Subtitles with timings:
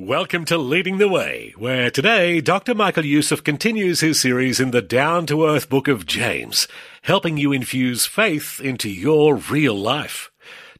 [0.00, 2.74] Welcome to Leading the Way, where today Dr.
[2.74, 6.66] Michael Youssef continues his series in the down to earth book of James,
[7.02, 10.30] helping you infuse faith into your real life.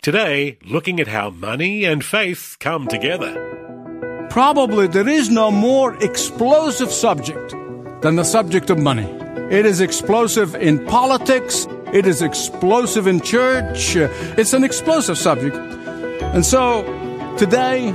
[0.01, 4.27] Today, looking at how money and faith come together.
[4.31, 7.51] Probably there is no more explosive subject
[8.01, 9.11] than the subject of money.
[9.51, 15.57] It is explosive in politics, it is explosive in church, it's an explosive subject.
[15.57, 16.85] And so,
[17.37, 17.95] today,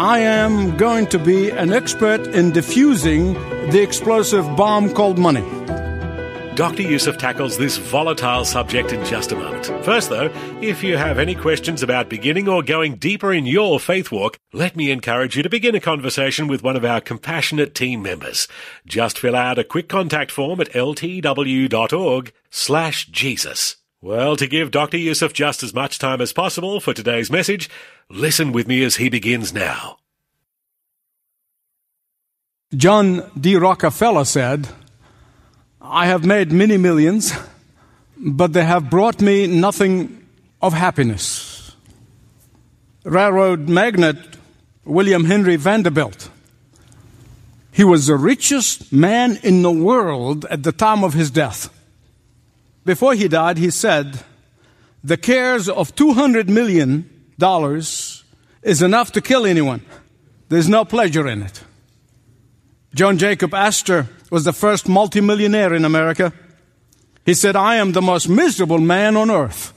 [0.00, 3.32] I am going to be an expert in diffusing
[3.72, 5.42] the explosive bomb called money.
[6.54, 6.82] Dr.
[6.82, 9.66] Youssef tackles this volatile subject in just a moment.
[9.84, 14.12] First, though, if you have any questions about beginning or going deeper in your faith
[14.12, 18.00] walk, let me encourage you to begin a conversation with one of our compassionate team
[18.00, 18.46] members.
[18.86, 23.76] Just fill out a quick contact form at ltw.org slash Jesus.
[24.00, 24.96] Well, to give Dr.
[24.96, 27.68] Youssef just as much time as possible for today's message,
[28.08, 29.97] listen with me as he begins now.
[32.76, 33.56] John D.
[33.56, 34.68] Rockefeller said,
[35.80, 37.32] I have made many millions,
[38.18, 40.26] but they have brought me nothing
[40.60, 41.74] of happiness.
[43.04, 44.18] Railroad magnate
[44.84, 46.28] William Henry Vanderbilt.
[47.72, 51.70] He was the richest man in the world at the time of his death.
[52.84, 54.20] Before he died, he said,
[55.02, 57.08] The cares of $200 million
[58.62, 59.80] is enough to kill anyone.
[60.50, 61.62] There's no pleasure in it.
[62.94, 66.32] John Jacob Astor was the first multimillionaire in America.
[67.24, 69.72] He said, I am the most miserable man on earth.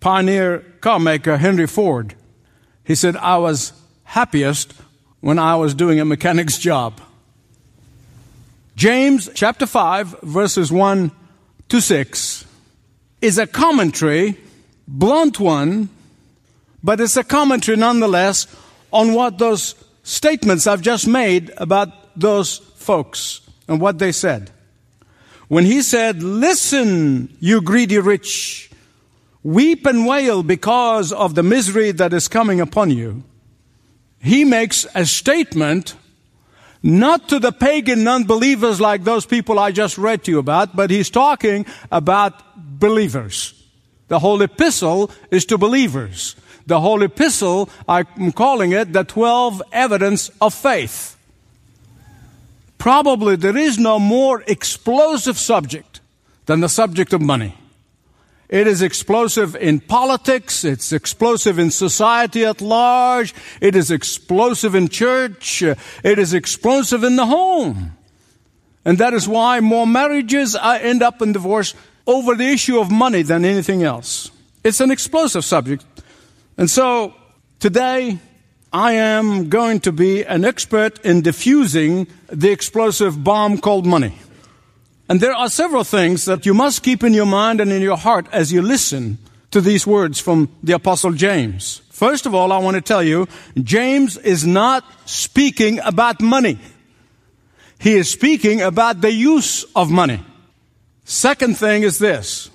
[0.00, 2.14] Pioneer car maker Henry Ford.
[2.84, 3.72] He said, I was
[4.04, 4.74] happiest
[5.20, 7.00] when I was doing a mechanic's job.
[8.76, 11.10] James chapter 5, verses 1
[11.68, 12.44] to 6
[13.20, 14.36] is a commentary,
[14.86, 15.88] blunt one,
[16.82, 18.46] but it's a commentary nonetheless
[18.92, 24.52] on what those statements I've just made about those folks and what they said.
[25.48, 28.70] When he said, Listen, you greedy rich,
[29.42, 33.24] weep and wail because of the misery that is coming upon you,
[34.20, 35.96] he makes a statement
[36.82, 40.90] not to the pagan non-believers like those people I just read to you about, but
[40.90, 43.54] he's talking about believers.
[44.08, 46.36] The whole epistle is to believers.
[46.66, 51.16] The whole epistle, I'm calling it the 12 evidence of faith.
[52.78, 56.00] Probably there is no more explosive subject
[56.46, 57.54] than the subject of money.
[58.48, 60.64] It is explosive in politics.
[60.64, 63.34] It's explosive in society at large.
[63.60, 65.62] It is explosive in church.
[65.62, 67.96] It is explosive in the home.
[68.84, 71.74] And that is why more marriages uh, end up in divorce
[72.06, 74.30] over the issue of money than anything else.
[74.62, 75.84] It's an explosive subject.
[76.56, 77.14] And so
[77.58, 78.18] today
[78.72, 84.14] I am going to be an expert in diffusing the explosive bomb called money.
[85.08, 87.96] And there are several things that you must keep in your mind and in your
[87.96, 89.18] heart as you listen
[89.50, 91.82] to these words from the Apostle James.
[91.90, 93.28] First of all, I want to tell you,
[93.62, 96.58] James is not speaking about money.
[97.78, 100.24] He is speaking about the use of money.
[101.04, 102.50] Second thing is this.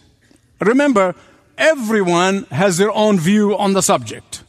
[0.59, 1.15] Remember,
[1.59, 4.43] everyone has their own view on the subject.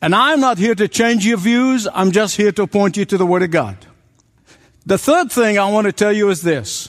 [0.00, 1.86] And I'm not here to change your views.
[1.92, 3.76] I'm just here to point you to the Word of God.
[4.86, 6.88] The third thing I want to tell you is this.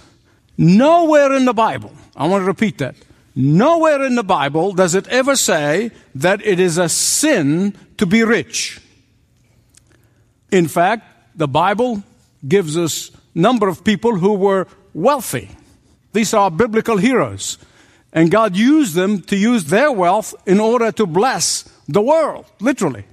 [0.57, 2.95] Nowhere in the Bible, I want to repeat that.
[3.35, 8.23] Nowhere in the Bible does it ever say that it is a sin to be
[8.23, 8.79] rich.
[10.51, 11.05] In fact,
[11.35, 12.03] the Bible
[12.47, 15.49] gives us a number of people who were wealthy.
[16.13, 17.57] These are biblical heroes.
[18.11, 23.05] And God used them to use their wealth in order to bless the world, literally.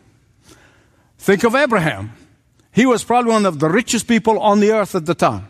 [1.18, 2.12] Think of Abraham.
[2.72, 5.48] He was probably one of the richest people on the earth at the time.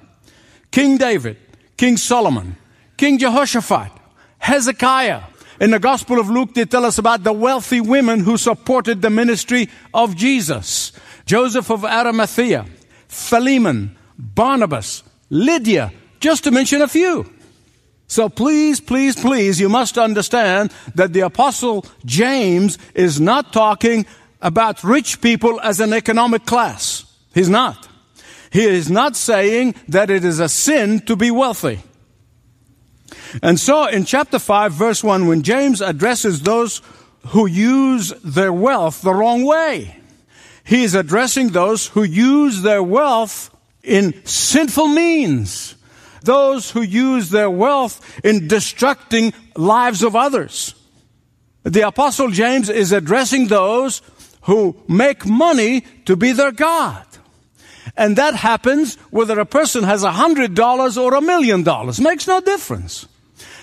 [0.71, 1.37] King David,
[1.77, 2.57] King Solomon,
[2.97, 3.93] King Jehoshaphat,
[4.39, 5.23] Hezekiah.
[5.61, 9.11] In the Gospel of Luke, they tell us about the wealthy women who supported the
[9.11, 10.93] ministry of Jesus.
[11.25, 12.67] Joseph of Arimathea,
[13.09, 17.25] Philemon, Barnabas, Lydia, just to mention a few.
[18.09, 24.07] So please, please, please, you must understand that the apostle James is not talking
[24.41, 27.05] about rich people as an economic class.
[27.35, 27.89] He's not.
[28.51, 31.81] He is not saying that it is a sin to be wealthy.
[33.43, 36.81] And so in chapter 5, verse 1, when James addresses those
[37.29, 40.01] who use their wealth the wrong way,
[40.65, 43.51] he is addressing those who use their wealth
[43.83, 45.76] in sinful means,
[46.27, 50.75] those who use their wealth in destructing lives of others.
[51.63, 54.03] The Apostle James is addressing those
[54.43, 57.05] who make money to be their God.
[57.97, 61.99] And that happens whether a person has a hundred dollars or a million dollars.
[61.99, 63.09] Makes no difference.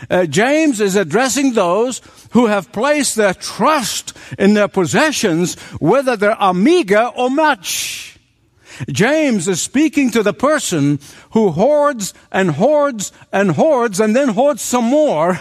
[0.09, 2.01] Uh, James is addressing those
[2.31, 8.12] who have placed their trust in their possessions, whether they're meager or much.
[8.91, 10.99] James is speaking to the person
[11.31, 15.39] who hoards and hoards and hoards and then hoards some more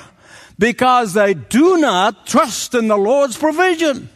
[0.58, 4.08] because they do not trust in the Lord's provision.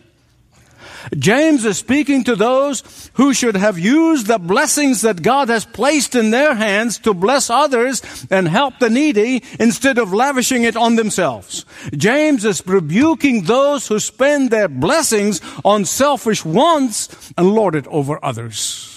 [1.16, 6.14] James is speaking to those who should have used the blessings that God has placed
[6.14, 10.96] in their hands to bless others and help the needy instead of lavishing it on
[10.96, 11.64] themselves.
[11.96, 18.18] James is rebuking those who spend their blessings on selfish wants and lord it over
[18.24, 18.95] others.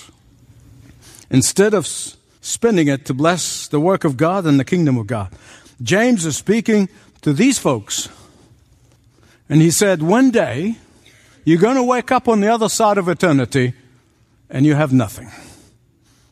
[1.29, 1.87] Instead of
[2.41, 5.31] spending it to bless the work of God and the kingdom of God.
[5.81, 6.89] James is speaking
[7.21, 8.09] to these folks.
[9.49, 10.75] And he said, one day,
[11.43, 13.73] you're going to wake up on the other side of eternity
[14.49, 15.31] and you have nothing.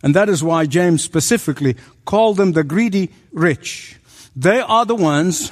[0.03, 3.97] And that is why James specifically called them the greedy rich.
[4.35, 5.51] They are the ones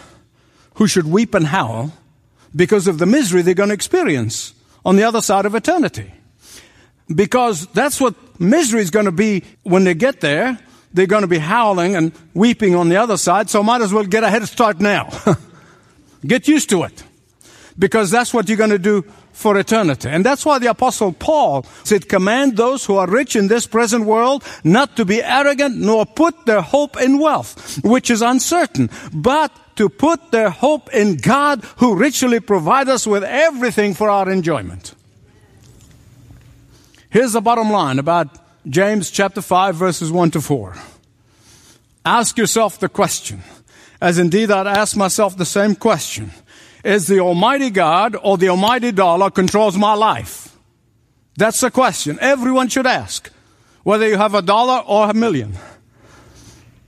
[0.75, 1.92] who should weep and howl
[2.56, 4.53] because of the misery they're going to experience
[4.86, 6.12] on the other side of eternity.
[7.13, 10.58] Because that's what misery is going to be when they get there.
[10.94, 14.06] They're going to be howling and weeping on the other side, so might as well
[14.06, 15.10] get a head start now.
[16.26, 17.04] get used to it.
[17.78, 19.04] Because that's what you're going to do
[19.34, 20.08] for eternity.
[20.08, 24.06] And that's why the apostle Paul said, command those who are rich in this present
[24.06, 29.52] world not to be arrogant nor put their hope in wealth, which is uncertain, but
[29.76, 34.96] to put their hope in God who richly provides us with everything for our enjoyment.
[37.16, 38.28] Here's the bottom line about
[38.68, 40.76] James chapter 5 verses 1 to 4.
[42.04, 43.42] Ask yourself the question,
[44.02, 46.32] as indeed I'd ask myself the same question
[46.84, 50.58] is the Almighty God or the Almighty dollar controls my life?
[51.38, 53.32] That's the question everyone should ask,
[53.84, 55.54] whether you have a dollar or a million.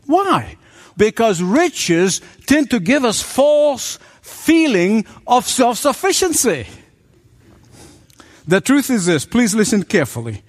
[0.07, 0.57] Why?
[0.97, 6.67] Because riches tend to give us false feeling of self-sufficiency.
[8.47, 10.41] The truth is this, please listen carefully.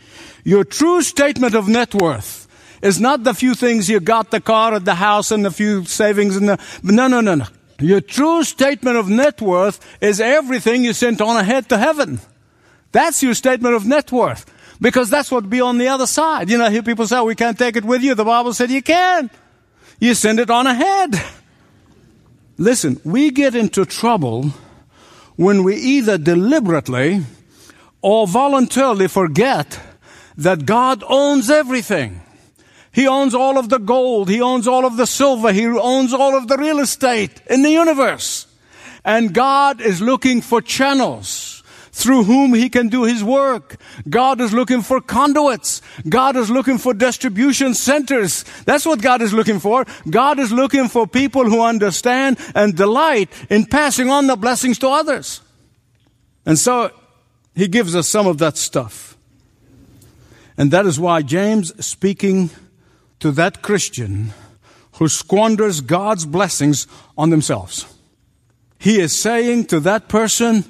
[0.45, 2.47] Your true statement of net worth
[2.81, 5.85] is not the few things you got, the car or the house and the few
[5.85, 7.47] savings and the, no, no, no, no.
[7.81, 12.21] Your true statement of net worth is everything you sent on ahead to heaven.
[12.93, 14.47] That's your statement of net worth.
[14.81, 16.49] Because that's what be on the other side.
[16.51, 18.15] You know, hear people say, oh, we can't take it with you.
[18.15, 19.29] The Bible said you can.
[19.99, 21.21] You send it on ahead.
[22.57, 24.53] Listen, we get into trouble
[25.35, 27.25] when we either deliberately
[28.01, 29.81] or voluntarily forget
[30.37, 32.21] that God owns everything.
[32.93, 34.29] He owns all of the gold.
[34.29, 35.53] He owns all of the silver.
[35.53, 38.47] He owns all of the real estate in the universe.
[39.05, 41.63] And God is looking for channels
[41.93, 43.77] through whom he can do his work.
[44.09, 45.83] God is looking for conduits.
[46.09, 48.45] God is looking for distribution centers.
[48.65, 49.85] That's what God is looking for.
[50.09, 54.89] God is looking for people who understand and delight in passing on the blessings to
[54.89, 55.41] others.
[56.47, 56.93] And so
[57.59, 59.17] he gives us some of that stuff.
[60.57, 62.51] And that is why James speaking
[63.21, 64.33] to that Christian
[64.93, 66.87] who squanders God's blessings
[67.17, 67.87] on themselves.
[68.79, 70.65] He is saying to that person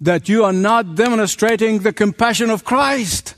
[0.00, 3.34] that you are not demonstrating the compassion of Christ.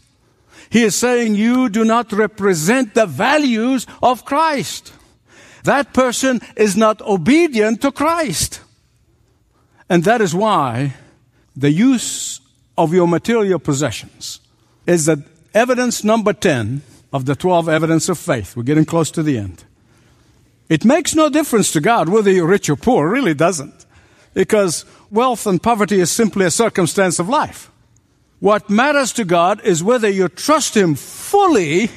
[0.70, 4.92] He is saying you do not represent the values of Christ.
[5.64, 8.60] That person is not obedient to Christ.
[9.88, 10.94] And that is why
[11.54, 12.41] the use
[12.76, 14.40] of your material possessions
[14.86, 15.22] is the
[15.54, 18.56] evidence number 10 of the 12 evidence of faith.
[18.56, 19.64] We're getting close to the end.
[20.68, 23.84] It makes no difference to God whether you're rich or poor, really doesn't.
[24.34, 27.70] Because wealth and poverty is simply a circumstance of life.
[28.40, 31.90] What matters to God is whether you trust Him fully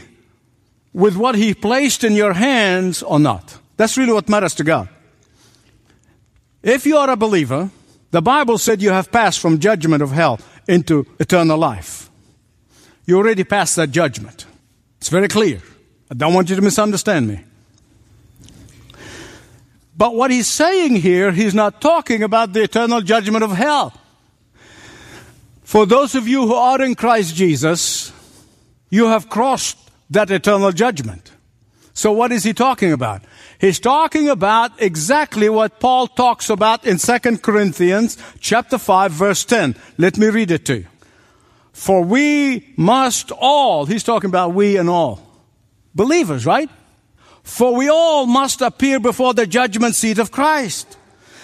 [0.94, 3.58] with what He placed in your hands or not.
[3.78, 4.90] That's really what matters to God.
[6.62, 7.70] If you are a believer,
[8.12, 12.10] the Bible said you have passed from judgment of hell into eternal life.
[13.06, 14.46] You already passed that judgment.
[14.98, 15.62] It's very clear.
[16.10, 17.44] I don't want you to misunderstand me.
[19.98, 23.94] But what he's saying here, he's not talking about the eternal judgment of hell.
[25.64, 28.12] For those of you who are in Christ Jesus,
[28.90, 29.78] you have crossed
[30.10, 31.32] that eternal judgment.
[31.94, 33.24] So what is he talking about?
[33.60, 39.76] He's talking about exactly what Paul talks about in 2 Corinthians chapter 5 verse 10.
[39.98, 40.88] Let me read it to you.
[41.72, 45.22] For we must all, he's talking about we and all.
[45.94, 46.70] Believers, right?
[47.44, 50.98] For we all must appear before the judgment seat of Christ.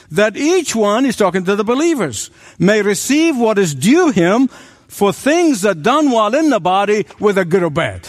[0.10, 4.48] That each one, he's talking to the believers, may receive what is due him
[4.88, 8.08] for things that done while in the body, whether good or bad.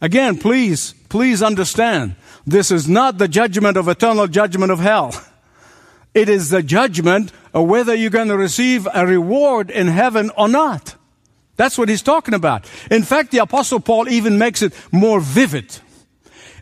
[0.00, 2.16] Again, please, please understand.
[2.46, 5.12] This is not the judgment of eternal judgment of hell.
[6.14, 10.48] It is the judgment of whether you're going to receive a reward in heaven or
[10.48, 10.96] not.
[11.56, 12.68] That's what he's talking about.
[12.90, 15.78] In fact, the apostle Paul even makes it more vivid.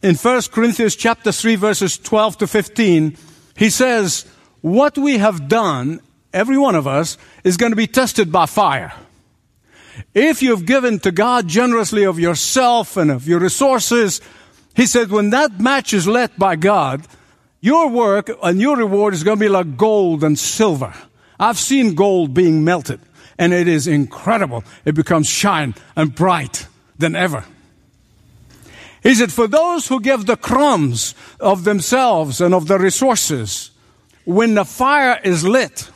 [0.03, 3.17] In 1 Corinthians chapter 3 verses 12 to 15,
[3.57, 4.27] he says,
[4.61, 6.01] what we have done,
[6.33, 8.93] every one of us, is going to be tested by fire.
[10.15, 14.21] If you've given to God generously of yourself and of your resources,
[14.79, 17.05] he said, when that match is lit by God,
[17.61, 20.95] your work and your reward is going to be like gold and silver.
[21.41, 23.01] I've seen gold being melted,
[23.39, 24.63] and it is incredible.
[24.85, 27.45] It becomes shine and bright than ever.
[29.03, 33.73] He said, for those who give the crumbs of themselves and of their resources,
[34.27, 35.91] when the fire is lit,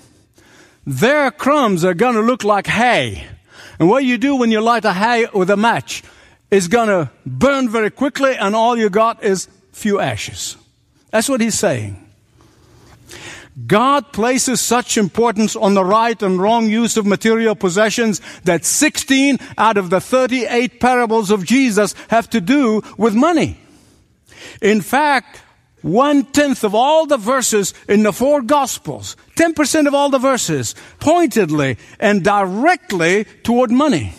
[0.84, 3.28] their crumbs are going to look like hay
[3.78, 6.02] and what you do when you light a hay with a match
[6.52, 10.56] is going to burn very quickly and all you got is few ashes.
[11.10, 11.98] That's what he's saying.
[13.66, 19.38] God places such importance on the right and wrong use of material possessions that 16
[19.56, 23.58] out of the 38 parables of Jesus have to do with money.
[24.60, 25.40] In fact,
[25.80, 30.74] one tenth of all the verses in the four gospels, 10% of all the verses,
[31.00, 34.12] pointedly and directly toward money.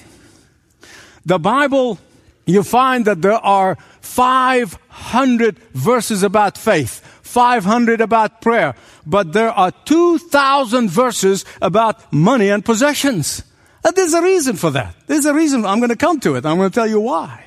[1.25, 1.99] The Bible,
[2.45, 9.71] you find that there are 500 verses about faith, 500 about prayer, but there are
[9.85, 13.43] 2,000 verses about money and possessions.
[13.83, 14.95] And there's a reason for that.
[15.07, 15.65] There's a reason.
[15.65, 16.45] I'm going to come to it.
[16.45, 17.43] I'm going to tell you why.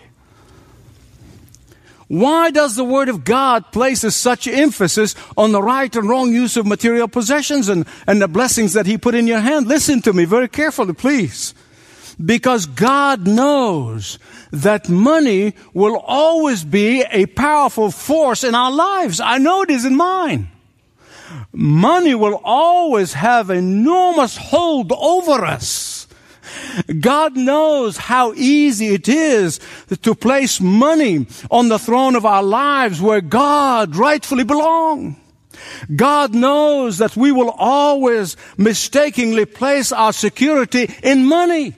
[2.09, 6.57] Why does the Word of God places such emphasis on the right and wrong use
[6.57, 9.67] of material possessions and, and the blessings that He put in your hand?
[9.67, 11.53] Listen to me very carefully, please.
[12.25, 14.19] Because God knows
[14.51, 19.21] that money will always be a powerful force in our lives.
[19.21, 20.49] I know it is in mine.
[21.53, 26.09] Money will always have enormous hold over us.
[27.01, 29.61] God knows how easy it is
[30.03, 35.17] to place money on the throne of our lives where God rightfully belongs.
[35.95, 41.75] God knows that we will always mistakenly place our security in money.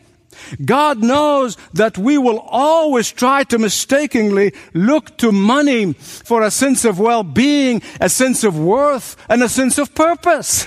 [0.64, 6.84] God knows that we will always try to mistakenly look to money for a sense
[6.84, 10.66] of well-being, a sense of worth, and a sense of purpose.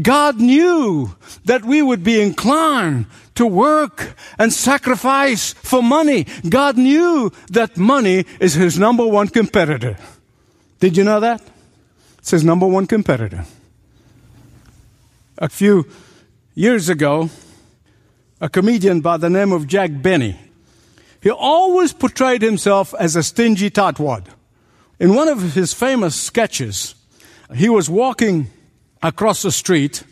[0.00, 1.14] God knew
[1.44, 6.26] that we would be inclined to work and sacrifice for money.
[6.48, 9.96] God knew that money is his number one competitor.
[10.80, 11.42] Did you know that?
[12.18, 13.44] It's his number one competitor.
[15.38, 15.86] A few
[16.54, 17.30] years ago,
[18.40, 20.38] a comedian by the name of Jack Benny,
[21.20, 24.26] he always portrayed himself as a stingy tightwad.
[25.00, 26.94] In one of his famous sketches,
[27.54, 28.48] he was walking
[29.02, 30.04] across the street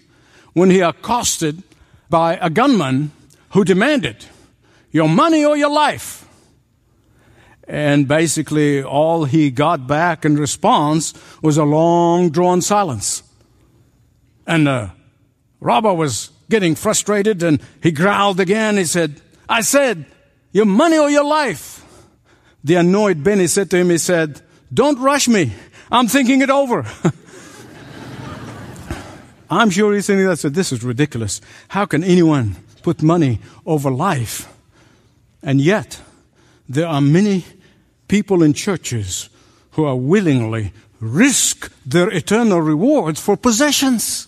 [0.53, 1.63] when he accosted
[2.09, 3.11] by a gunman
[3.51, 4.27] who demanded
[4.91, 6.27] your money or your life.
[7.67, 13.23] And basically, all he got back in response was a long drawn silence.
[14.47, 14.93] And uh, the
[15.61, 18.77] robber was getting frustrated and he growled again.
[18.77, 20.07] He said, I said,
[20.53, 21.85] your money or your life.
[22.63, 24.41] The annoyed Benny said to him, he said,
[24.73, 25.53] don't rush me.
[25.91, 26.87] I'm thinking it over.
[29.51, 30.39] I'm sure he's thinking that.
[30.39, 31.41] So this is ridiculous.
[31.69, 34.53] How can anyone put money over life?
[35.43, 36.01] And yet,
[36.69, 37.45] there are many
[38.09, 39.29] people in churches
[39.73, 44.27] who are willingly risk their eternal rewards for possessions.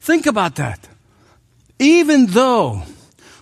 [0.00, 0.89] Think about that.
[1.80, 2.82] Even though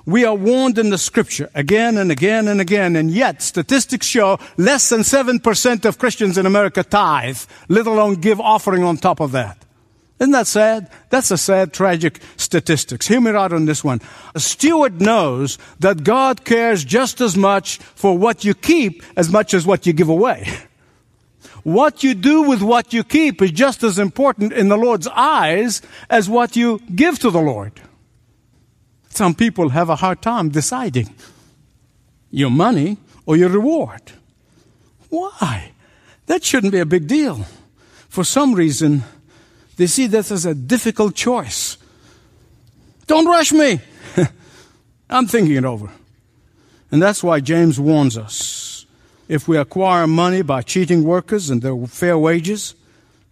[0.06, 4.38] we are warned in the scripture again and again and again, and yet statistics show
[4.56, 9.32] less than 7% of Christians in America tithe, let alone give offering on top of
[9.32, 9.58] that.
[10.20, 10.88] Isn't that sad?
[11.10, 13.08] That's a sad, tragic statistics.
[13.08, 14.00] Hear me right on this one.
[14.36, 19.52] A steward knows that God cares just as much for what you keep as much
[19.52, 20.48] as what you give away.
[21.64, 25.82] What you do with what you keep is just as important in the Lord's eyes
[26.08, 27.80] as what you give to the Lord.
[29.10, 31.14] Some people have a hard time deciding
[32.30, 34.12] your money or your reward.
[35.08, 35.72] Why?
[36.26, 37.46] That shouldn't be a big deal.
[38.08, 39.04] For some reason,
[39.76, 41.78] they see this as a difficult choice.
[43.06, 43.80] Don't rush me.
[45.10, 45.90] I'm thinking it over.
[46.90, 48.86] And that's why James warns us.
[49.28, 52.74] If we acquire money by cheating workers and their fair wages,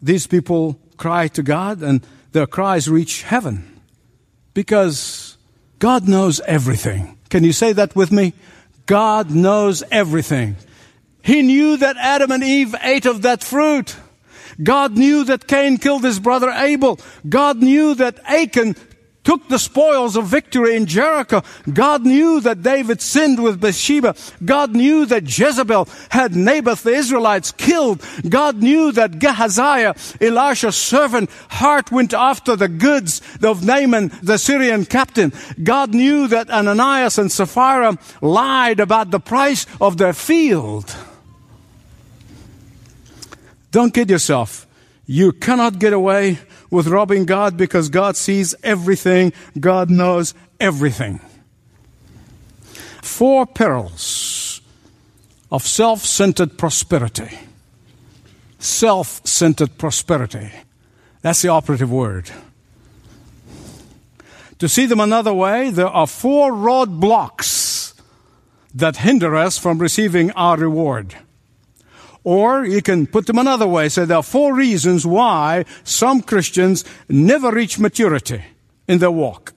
[0.00, 3.80] these people cry to God and their cries reach heaven.
[4.52, 5.25] Because
[5.78, 7.18] God knows everything.
[7.28, 8.32] Can you say that with me?
[8.86, 10.56] God knows everything.
[11.22, 13.96] He knew that Adam and Eve ate of that fruit.
[14.62, 16.98] God knew that Cain killed his brother Abel.
[17.28, 18.76] God knew that Achan
[19.26, 21.42] took the spoils of victory in Jericho.
[21.70, 24.14] God knew that David sinned with Bathsheba.
[24.44, 28.00] God knew that Jezebel had Naboth the Israelites killed.
[28.28, 34.86] God knew that Gehazi, Elisha's servant, heart went after the goods of Naaman, the Syrian
[34.86, 35.32] captain.
[35.60, 40.94] God knew that Ananias and Sapphira lied about the price of their field.
[43.72, 44.68] Don't kid yourself.
[45.04, 46.38] You cannot get away
[46.70, 51.20] with robbing God because God sees everything, God knows everything.
[53.02, 54.60] Four perils
[55.50, 57.38] of self centered prosperity.
[58.58, 60.50] Self centered prosperity.
[61.22, 62.30] That's the operative word.
[64.58, 67.94] To see them another way, there are four roadblocks
[68.74, 71.14] that hinder us from receiving our reward.
[72.26, 73.88] Or you can put them another way.
[73.88, 78.42] Say there are four reasons why some Christians never reach maturity
[78.88, 79.54] in their walk.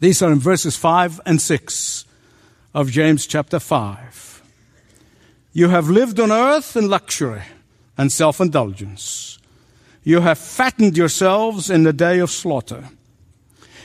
[0.00, 2.06] These are in verses 5 and 6
[2.74, 4.42] of James chapter 5.
[5.52, 7.42] You have lived on earth in luxury
[7.96, 9.38] and self indulgence.
[10.02, 12.88] You have fattened yourselves in the day of slaughter.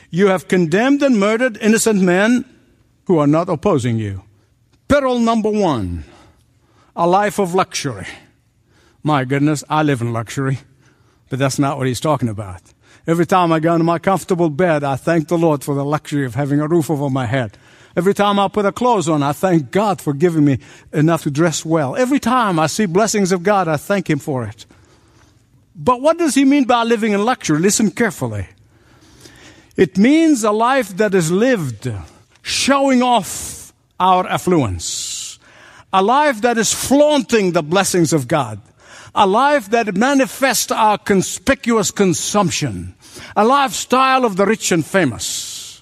[0.10, 2.46] You have condemned and murdered innocent men
[3.06, 4.24] who are not opposing you.
[4.88, 6.03] Peril number one
[6.97, 8.07] a life of luxury.
[9.03, 10.57] My goodness, I live in luxury,
[11.29, 12.62] but that's not what he's talking about.
[13.05, 16.25] Every time I go into my comfortable bed, I thank the Lord for the luxury
[16.25, 17.55] of having a roof over my head.
[17.95, 20.57] Every time I put a clothes on, I thank God for giving me
[20.91, 21.95] enough to dress well.
[21.95, 24.65] Every time I see blessings of God, I thank Him for it.
[25.75, 27.60] But what does He mean by living in luxury?
[27.60, 28.47] Listen carefully.
[29.75, 31.91] It means a life that is lived
[32.41, 35.07] showing off our affluence
[35.97, 38.62] a life that is flaunting the blessings of God,
[39.15, 42.93] a life that manifests our conspicuous consumption,
[43.36, 45.81] a lifestyle of the rich and famous,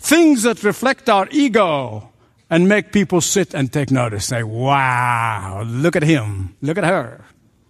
[0.00, 2.10] things that reflect our ego
[2.50, 4.26] and make people sit and take notice.
[4.26, 7.24] Say, wow, look at him, look at her.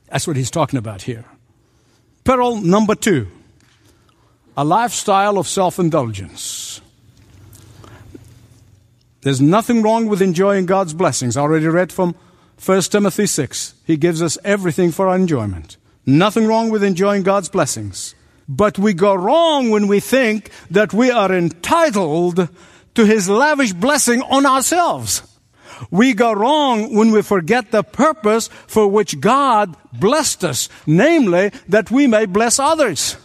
[0.09, 1.27] That's what he's talking about here.
[2.25, 3.29] Peril number two
[4.57, 6.81] a lifestyle of self indulgence.
[9.23, 11.37] There's nothing wrong with enjoying God's blessings.
[11.37, 12.17] I already read from
[12.65, 13.75] 1 Timothy 6.
[13.87, 15.77] He gives us everything for our enjoyment.
[16.05, 18.17] Nothing wrong with enjoying God's blessings.
[18.49, 22.49] But we go wrong when we think that we are entitled
[22.97, 25.23] to His lavish blessing on ourselves.
[25.91, 31.91] We go wrong when we forget the purpose for which God blessed us, namely that
[31.91, 33.17] we may bless others.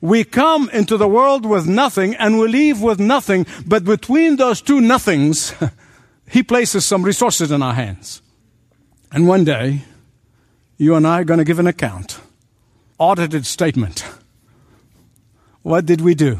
[0.00, 4.60] We come into the world with nothing and we leave with nothing, but between those
[4.60, 5.54] two nothings,
[6.28, 8.22] He places some resources in our hands.
[9.10, 9.82] And one day,
[10.76, 12.20] you and I are going to give an account,
[12.98, 14.04] audited statement.
[15.62, 16.38] What did we do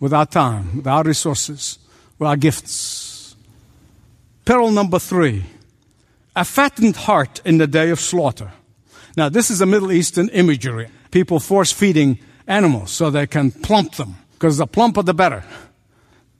[0.00, 1.78] with our time, with our resources,
[2.18, 3.36] with our gifts?
[4.44, 5.44] Peril number three
[6.34, 8.52] a fattened heart in the day of slaughter.
[9.16, 10.88] Now, this is a Middle Eastern imagery.
[11.10, 15.44] People force feeding animals so they can plump them, because the plumper the better.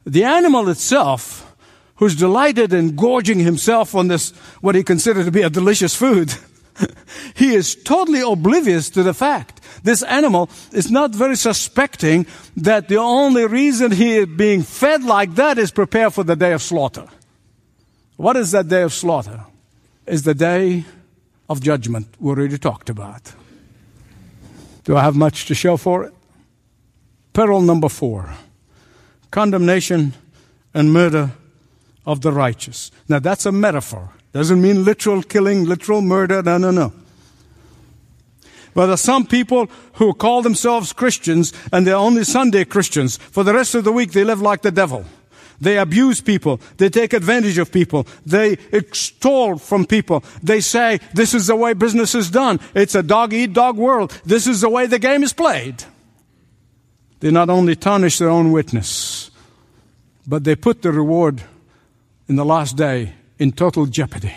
[0.04, 1.54] The animal itself,
[1.96, 6.32] who's delighted in gorging himself on this, what he considered to be a delicious food,
[7.34, 9.60] he is totally oblivious to the fact.
[9.82, 15.34] This animal is not very suspecting that the only reason he is being fed like
[15.34, 17.06] that is prepare for the day of slaughter.
[18.16, 19.44] What is that day of slaughter?
[20.06, 20.84] Is the day
[21.48, 23.32] of judgment we already talked about.
[24.88, 26.14] Do I have much to show for it?
[27.34, 28.30] Peril number four
[29.30, 30.14] condemnation
[30.72, 31.32] and murder
[32.06, 32.90] of the righteous.
[33.06, 34.08] Now, that's a metaphor.
[34.32, 36.42] Doesn't mean literal killing, literal murder.
[36.42, 36.94] No, no, no.
[38.72, 43.18] But there are some people who call themselves Christians and they're only Sunday Christians.
[43.18, 45.04] For the rest of the week, they live like the devil.
[45.60, 46.60] They abuse people.
[46.76, 48.06] They take advantage of people.
[48.24, 50.22] They extol from people.
[50.42, 52.60] They say, this is the way business is done.
[52.74, 54.12] It's a dog eat dog world.
[54.24, 55.84] This is the way the game is played.
[57.20, 59.30] they not only tarnish their own witness,
[60.26, 61.42] but they put the reward
[62.28, 64.34] in the last day in total jeopardy.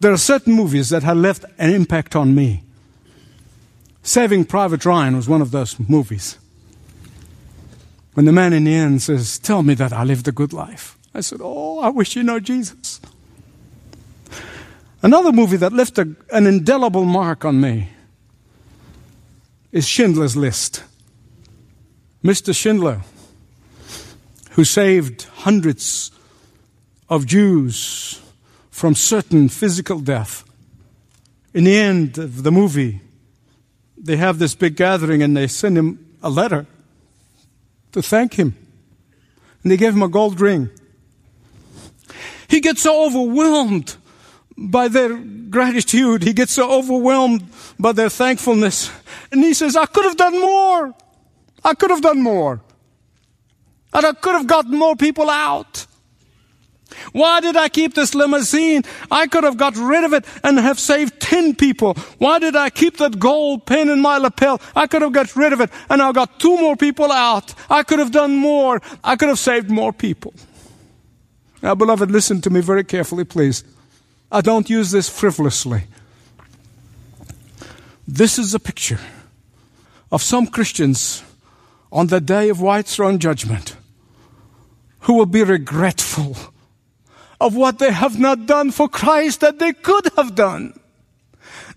[0.00, 2.62] There are certain movies that have left an impact on me.
[4.02, 6.38] Saving Private Ryan was one of those movies.
[8.14, 10.96] When the man in the end says, Tell me that I lived a good life.
[11.12, 13.00] I said, Oh, I wish you know Jesus.
[15.02, 17.90] Another movie that left a, an indelible mark on me
[19.70, 20.82] is Schindler's List.
[22.24, 22.56] Mr.
[22.56, 23.02] Schindler,
[24.52, 26.10] who saved hundreds
[27.08, 28.22] of Jews
[28.70, 30.42] from certain physical death.
[31.52, 33.02] In the end of the movie,
[33.98, 36.66] they have this big gathering and they send him a letter
[37.94, 38.54] to thank him.
[39.62, 40.70] And they gave him a gold ring.
[42.48, 43.96] He gets so overwhelmed
[44.56, 46.22] by their gratitude.
[46.22, 48.90] He gets so overwhelmed by their thankfulness.
[49.32, 50.94] And he says, I could have done more.
[51.64, 52.60] I could have done more.
[53.92, 55.86] And I could have gotten more people out.
[57.12, 58.82] Why did I keep this limousine?
[59.10, 61.94] I could have got rid of it and have saved 10 people.
[62.18, 64.60] Why did I keep that gold pin in my lapel?
[64.76, 67.54] I could have got rid of it and I got two more people out.
[67.70, 68.80] I could have done more.
[69.02, 70.34] I could have saved more people.
[71.62, 73.64] Now, beloved, listen to me very carefully, please.
[74.30, 75.84] I don't use this frivolously.
[78.06, 79.00] This is a picture
[80.12, 81.22] of some Christians
[81.90, 83.76] on the day of white throne judgment
[85.00, 86.36] who will be regretful
[87.40, 90.78] of what they have not done for Christ that they could have done.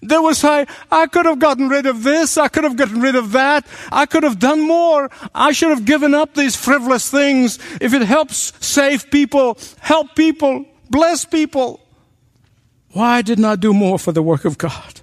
[0.01, 2.37] They will say, I could have gotten rid of this.
[2.37, 3.65] I could have gotten rid of that.
[3.91, 5.09] I could have done more.
[5.33, 7.57] I should have given up these frivolous things.
[7.81, 11.79] If it helps save people, help people, bless people.
[12.91, 15.01] Why didn't I do more for the work of God?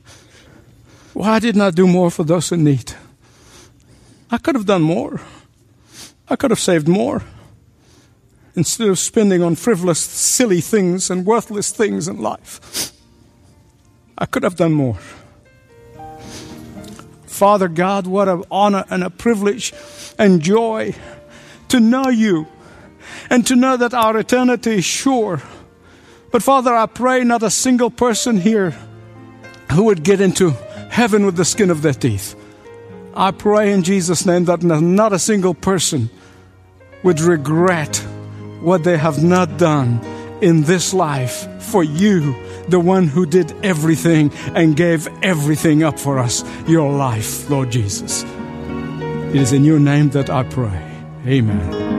[1.12, 2.92] Why didn't I do more for those in need?
[4.30, 5.20] I could have done more.
[6.28, 7.22] I could have saved more
[8.56, 12.92] instead of spending on frivolous, silly things and worthless things in life.
[14.16, 14.98] I could have done more.
[17.26, 19.72] Father God, what an honor and a privilege
[20.18, 20.94] and joy
[21.68, 22.46] to know you
[23.28, 25.42] and to know that our eternity is sure.
[26.30, 28.76] But Father, I pray not a single person here
[29.72, 30.50] who would get into
[30.90, 32.36] heaven with the skin of their teeth.
[33.16, 36.10] I pray in Jesus' name that not a single person
[37.02, 38.04] would regret
[38.64, 40.00] what they have not done
[40.40, 42.34] in this life for you,
[42.68, 48.24] the one who did everything and gave everything up for us, your life, Lord Jesus.
[48.24, 50.82] It is in your name that I pray.
[51.26, 51.94] Amen.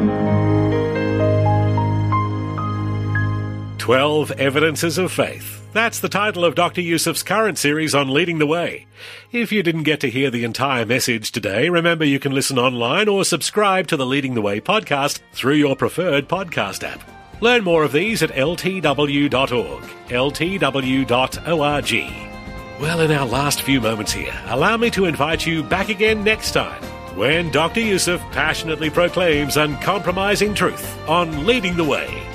[3.78, 5.65] 12 Evidences of Faith.
[5.76, 6.80] That's the title of Dr.
[6.80, 8.88] Youssef's current series on Leading the Way.
[9.34, 13.10] If you didn't get to hear the entire message today, remember you can listen online
[13.10, 17.02] or subscribe to the Leading the Way podcast through your preferred podcast app.
[17.42, 21.12] Learn more of these at ltw.org, ltw.org.
[22.82, 26.52] Well, in our last few moments here, allow me to invite you back again next
[26.52, 26.82] time
[27.18, 27.82] when Dr.
[27.82, 32.35] Youssef passionately proclaims uncompromising truth on Leading the Way.